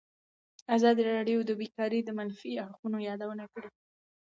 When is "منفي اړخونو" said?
2.19-2.97